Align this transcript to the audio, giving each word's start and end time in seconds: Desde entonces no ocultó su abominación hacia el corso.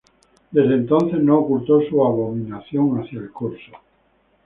Desde 0.49 0.73
entonces 0.73 1.19
no 1.21 1.37
ocultó 1.37 1.79
su 1.87 2.03
abominación 2.03 2.99
hacia 3.01 3.19
el 3.19 3.29
corso. 3.31 3.71